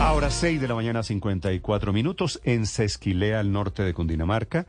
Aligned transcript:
Ahora 0.00 0.30
6 0.30 0.60
de 0.60 0.68
la 0.68 0.74
mañana 0.74 1.02
54 1.02 1.92
minutos 1.92 2.40
en 2.44 2.66
Sesquilea, 2.66 3.40
al 3.40 3.52
norte 3.52 3.82
de 3.82 3.94
Cundinamarca. 3.94 4.66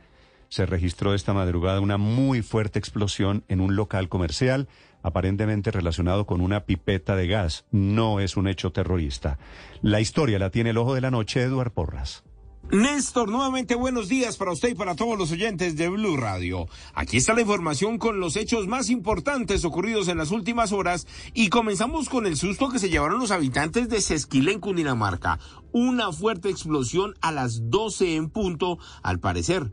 Se 0.48 0.66
registró 0.66 1.14
esta 1.14 1.32
madrugada 1.32 1.80
una 1.80 1.98
muy 1.98 2.42
fuerte 2.42 2.80
explosión 2.80 3.44
en 3.48 3.60
un 3.60 3.76
local 3.76 4.08
comercial, 4.08 4.68
aparentemente 5.02 5.70
relacionado 5.70 6.26
con 6.26 6.40
una 6.40 6.64
pipeta 6.64 7.14
de 7.14 7.28
gas. 7.28 7.64
No 7.70 8.18
es 8.18 8.36
un 8.36 8.48
hecho 8.48 8.72
terrorista. 8.72 9.38
La 9.82 10.00
historia 10.00 10.40
la 10.40 10.50
tiene 10.50 10.70
el 10.70 10.78
ojo 10.78 10.94
de 10.94 11.00
la 11.00 11.12
noche, 11.12 11.42
Eduard 11.42 11.70
Porras. 11.70 12.24
Néstor, 12.72 13.28
nuevamente 13.28 13.74
buenos 13.74 14.08
días 14.08 14.36
para 14.36 14.52
usted 14.52 14.68
y 14.68 14.74
para 14.76 14.94
todos 14.94 15.18
los 15.18 15.32
oyentes 15.32 15.74
de 15.76 15.88
Blue 15.88 16.16
Radio. 16.16 16.68
Aquí 16.94 17.16
está 17.16 17.34
la 17.34 17.40
información 17.40 17.98
con 17.98 18.20
los 18.20 18.36
hechos 18.36 18.68
más 18.68 18.90
importantes 18.90 19.64
ocurridos 19.64 20.06
en 20.06 20.18
las 20.18 20.30
últimas 20.30 20.70
horas 20.70 21.08
y 21.34 21.48
comenzamos 21.48 22.08
con 22.08 22.26
el 22.26 22.36
susto 22.36 22.68
que 22.68 22.78
se 22.78 22.88
llevaron 22.88 23.18
los 23.18 23.32
habitantes 23.32 23.88
de 23.88 24.00
Sesquilé 24.00 24.52
en 24.52 24.60
Cundinamarca. 24.60 25.40
Una 25.72 26.12
fuerte 26.12 26.48
explosión 26.48 27.16
a 27.20 27.32
las 27.32 27.70
12 27.70 28.14
en 28.14 28.30
punto, 28.30 28.78
al 29.02 29.18
parecer 29.18 29.72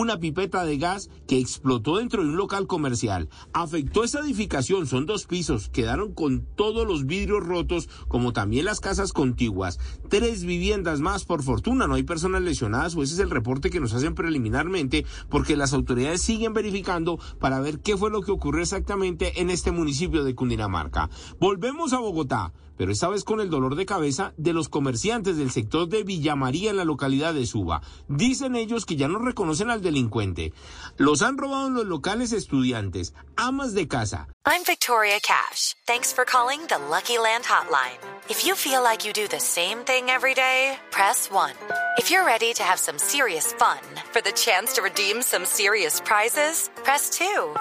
una 0.00 0.18
pipeta 0.18 0.64
de 0.64 0.78
gas 0.78 1.10
que 1.26 1.38
explotó 1.38 1.98
dentro 1.98 2.22
de 2.22 2.28
un 2.28 2.36
local 2.36 2.66
comercial. 2.66 3.28
Afectó 3.52 4.04
esta 4.04 4.20
edificación, 4.20 4.86
son 4.86 5.06
dos 5.06 5.26
pisos, 5.26 5.68
quedaron 5.68 6.12
con 6.12 6.46
todos 6.56 6.86
los 6.86 7.06
vidrios 7.06 7.44
rotos, 7.44 7.88
como 8.08 8.32
también 8.32 8.64
las 8.64 8.80
casas 8.80 9.12
contiguas. 9.12 9.78
Tres 10.08 10.44
viviendas 10.44 11.00
más, 11.00 11.24
por 11.24 11.42
fortuna, 11.42 11.86
no 11.86 11.94
hay 11.94 12.02
personas 12.02 12.42
lesionadas, 12.42 12.94
o 12.96 13.02
ese 13.02 13.14
es 13.14 13.20
el 13.20 13.30
reporte 13.30 13.70
que 13.70 13.80
nos 13.80 13.94
hacen 13.94 14.14
preliminarmente, 14.14 15.04
porque 15.28 15.56
las 15.56 15.72
autoridades 15.72 16.22
siguen 16.22 16.52
verificando 16.52 17.18
para 17.38 17.60
ver 17.60 17.80
qué 17.80 17.96
fue 17.96 18.10
lo 18.10 18.22
que 18.22 18.32
ocurrió 18.32 18.62
exactamente 18.62 19.40
en 19.40 19.50
este 19.50 19.72
municipio 19.72 20.24
de 20.24 20.34
Cundinamarca. 20.34 21.10
Volvemos 21.38 21.92
a 21.92 21.98
Bogotá 21.98 22.52
pero 22.76 22.92
esta 22.92 23.08
vez 23.08 23.24
con 23.24 23.40
el 23.40 23.50
dolor 23.50 23.74
de 23.74 23.86
cabeza 23.86 24.32
de 24.36 24.52
los 24.52 24.68
comerciantes 24.68 25.36
del 25.36 25.50
sector 25.50 25.88
de 25.88 26.04
Villa 26.04 26.36
María 26.36 26.70
en 26.70 26.76
la 26.76 26.84
localidad 26.84 27.34
de 27.34 27.46
Suba. 27.46 27.82
Dicen 28.08 28.56
ellos 28.56 28.86
que 28.86 28.96
ya 28.96 29.08
no 29.08 29.18
reconocen 29.18 29.70
al 29.70 29.82
delincuente. 29.82 30.52
Los 30.96 31.22
han 31.22 31.38
robado 31.38 31.68
en 31.68 31.74
los 31.74 31.86
locales 31.86 32.32
estudiantes, 32.32 33.14
amas 33.36 33.74
de 33.74 33.88
casa. 33.88 34.28
I'm 34.46 34.62
Victoria 34.64 35.18
Cash. 35.20 35.74
Thanks 35.86 36.12
for 36.12 36.24
calling 36.24 36.60
the 36.68 36.78
Lucky 36.90 37.18
Land 37.18 37.44
Hotline. 37.44 37.98
If 38.28 38.46
you 38.46 38.54
feel 38.54 38.82
like 38.82 39.04
you 39.04 39.12
do 39.12 39.26
the 39.28 39.40
same 39.40 39.84
thing 39.84 40.08
every 40.08 40.34
day, 40.34 40.78
press 40.90 41.28
1. 41.30 41.52
If 41.98 42.10
you're 42.10 42.24
ready 42.24 42.54
to 42.54 42.62
have 42.62 42.78
some 42.78 42.98
serious 42.98 43.52
fun 43.54 43.80
for 44.12 44.20
the 44.20 44.32
chance 44.32 44.74
to 44.74 44.82
redeem 44.82 45.22
some 45.22 45.44
serious 45.44 46.00
prizes, 46.00 46.70
press 46.84 47.10
2. 47.10 47.54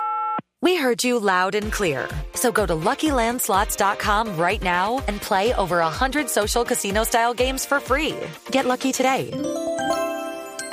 We 0.62 0.76
heard 0.78 1.04
you 1.04 1.20
loud 1.20 1.56
and 1.56 1.72
clear. 1.72 2.08
So 2.34 2.52
go 2.52 2.66
to 2.66 2.74
LuckyLandSlots.com 2.74 4.38
right 4.38 4.62
now 4.62 5.04
and 5.08 5.22
play 5.22 5.54
over 5.56 5.80
100 5.80 6.30
social 6.30 6.64
casino-style 6.64 7.34
games 7.34 7.66
for 7.66 7.80
free. 7.80 8.16
Get 8.52 8.66
lucky 8.66 8.92
today 8.92 9.32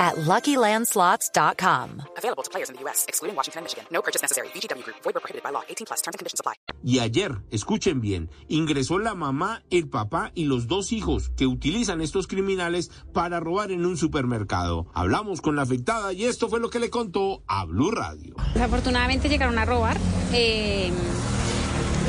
at 0.02 0.16
LuckyLandSlots.com. 0.16 1.88
Available 2.18 2.42
to 2.42 2.50
players 2.50 2.68
in 2.70 2.74
the 2.76 2.82
U.S., 2.82 3.06
excluding 3.08 3.36
Washington 3.36 3.60
and 3.60 3.64
Michigan. 3.66 3.84
No 3.92 4.02
purchase 4.02 4.20
necessary. 4.20 4.48
VGW 4.54 4.82
Group. 4.82 4.96
Void 5.04 5.14
were 5.14 5.20
prohibited 5.20 5.44
by 5.44 5.50
law. 5.50 5.62
18 5.68 5.86
plus. 5.86 6.02
Terms 6.02 6.14
and 6.14 6.18
conditions 6.18 6.40
apply. 6.40 6.54
Y 6.84 6.98
ayer, 6.98 7.30
escuchen 7.52 8.00
bien, 8.00 8.28
ingresó 8.48 8.98
la 8.98 9.14
mamá, 9.14 9.62
el 9.70 9.88
papá 9.88 10.32
y 10.34 10.46
los 10.46 10.66
dos 10.66 10.90
hijos 10.92 11.30
que 11.36 11.46
utilizan 11.46 12.00
estos 12.00 12.26
criminales 12.26 12.90
para 13.12 13.38
robar 13.38 13.70
en 13.70 13.86
un 13.86 13.96
supermercado. 13.96 14.86
Hablamos 14.92 15.40
con 15.40 15.54
la 15.54 15.62
afectada 15.62 16.12
y 16.12 16.24
esto 16.24 16.48
fue 16.48 16.58
lo 16.58 16.70
que 16.70 16.80
le 16.80 16.90
contó 16.90 17.44
a 17.46 17.64
Blue 17.64 17.92
Radio. 17.92 18.34
Desafortunadamente 18.54 19.28
llegaron 19.28 19.58
a 19.58 19.64
robar. 19.64 19.96
eh, 20.32 20.90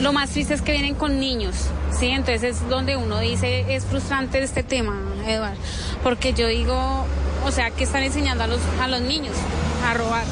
lo 0.01 0.11
más 0.11 0.31
triste 0.31 0.53
es 0.55 0.61
que 0.61 0.71
vienen 0.73 0.95
con 0.95 1.19
niños, 1.19 1.55
¿sí? 1.97 2.07
Entonces 2.07 2.43
es 2.43 2.67
donde 2.67 2.97
uno 2.97 3.19
dice, 3.19 3.73
es 3.73 3.85
frustrante 3.85 4.41
este 4.43 4.63
tema, 4.63 4.99
Eduardo, 5.25 5.55
porque 6.03 6.33
yo 6.33 6.47
digo, 6.47 7.05
o 7.45 7.51
sea, 7.51 7.71
que 7.71 7.83
están 7.83 8.03
enseñando 8.03 8.43
a 8.43 8.47
los, 8.47 8.59
a 8.81 8.87
los 8.87 9.01
niños 9.01 9.35
a 9.85 9.93
robar. 9.93 10.23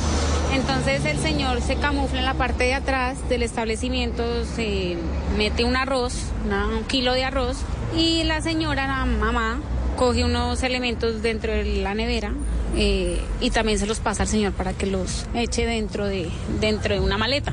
Entonces 0.53 1.05
el 1.05 1.17
señor 1.19 1.61
se 1.61 1.75
camufla 1.77 2.19
en 2.19 2.25
la 2.25 2.33
parte 2.33 2.65
de 2.65 2.73
atrás 2.73 3.17
del 3.29 3.43
establecimiento, 3.43 4.23
se 4.55 4.97
mete 5.37 5.63
un 5.63 5.75
arroz, 5.77 6.13
una- 6.45 6.67
un 6.67 6.83
kilo 6.83 7.13
de 7.13 7.23
arroz, 7.23 7.57
y 7.95 8.23
la 8.23 8.41
señora, 8.41 8.85
la 8.87 9.05
mamá, 9.05 9.59
coge 9.97 10.23
unos 10.25 10.61
elementos 10.63 11.21
dentro 11.21 11.51
de 11.51 11.63
la 11.63 11.93
nevera 11.93 12.33
eh, 12.75 13.21
y 13.41 13.49
también 13.51 13.77
se 13.79 13.85
los 13.85 13.99
pasa 13.99 14.23
al 14.23 14.29
señor 14.29 14.53
para 14.53 14.73
que 14.73 14.85
los 14.87 15.25
eche 15.35 15.65
dentro 15.65 16.05
de, 16.05 16.29
dentro 16.59 16.95
de 16.95 16.99
una 17.01 17.17
maleta. 17.17 17.51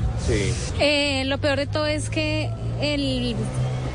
Eh, 0.79 1.23
lo 1.25 1.37
peor 1.37 1.57
de 1.59 1.67
todo 1.67 1.85
es 1.87 2.09
que 2.09 2.49
el, 2.81 3.35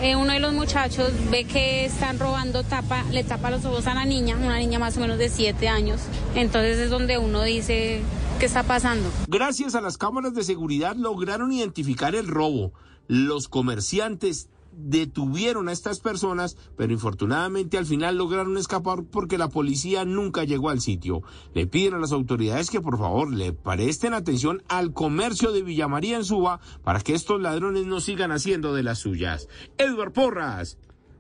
eh, 0.01 0.17
uno 0.17 0.33
de 0.33 0.41
los 0.41 0.53
muchachos 0.53 1.13
ve 1.31 1.45
que 1.45 1.85
están 1.85 2.19
robando, 2.19 2.63
tapa, 2.63 3.05
le 3.11 3.25
tapa 3.25 3.51
los 3.51 3.65
ojos 3.65 3.87
a 3.87 3.95
la 3.95 4.05
niña, 4.05 4.37
una 4.37 4.59
niña 4.59 4.79
más 4.79 4.97
o 4.97 5.01
menos 5.01 5.19
de 5.19 5.29
siete 5.29 5.69
años. 5.69 6.01
Entonces 6.35 6.79
es 6.79 6.91
donde 6.91 7.19
uno 7.19 7.43
dice, 7.43 8.03
¿qué 8.39 8.47
está 8.47 8.63
pasando? 8.63 9.09
Gracias 9.29 9.75
a 9.75 9.81
las 9.81 9.97
cámaras 9.99 10.35
de 10.35 10.43
seguridad 10.43 10.97
lograron 10.97 11.53
identificar 11.53 12.15
el 12.15 12.29
robo. 12.29 12.73
Los 13.07 13.49
comerciantes 13.49 14.49
detuvieron 14.77 15.69
a 15.69 15.73
estas 15.73 16.01
personas, 16.01 16.57
pero 16.77 16.93
infortunadamente 16.93 17.79
al 17.79 17.87
final 17.87 18.17
lograron 18.17 18.57
escapar 18.57 19.05
porque 19.05 19.39
la 19.39 19.49
policía 19.49 20.05
nunca 20.05 20.45
llegó 20.45 20.71
al 20.71 20.81
sitio. 20.81 21.23
Le 21.55 21.67
piden 21.67 21.95
a 21.95 21.99
las 21.99 22.13
autoridades 22.13 22.71
que 22.71 22.81
por 22.81 22.99
favor 22.99 23.33
le 23.33 23.53
presten 23.53 24.15
atención 24.15 24.63
al 24.69 24.93
comercio 24.93 25.53
de 25.53 25.63
Villa 25.63 25.89
María 25.89 26.17
en 26.17 26.25
Suba 26.25 26.61
para 26.83 27.01
que 27.01 27.15
estos 27.15 27.41
ladrones 27.41 27.87
no 27.87 28.01
sigan 28.01 28.33
haciendo 28.33 28.75
de 28.75 28.83
las 28.83 28.99
suyas. 28.99 29.49
Edward 29.79 30.13
Porras, 30.13 30.79